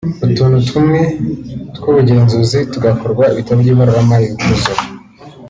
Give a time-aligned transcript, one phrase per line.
[0.25, 1.01] utuntu tumwe
[1.75, 4.81] tw’ubugenzuzi tugakorwa ibitabo by’ibaruramari bikuzura